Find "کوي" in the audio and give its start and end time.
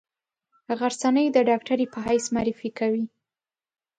2.79-3.05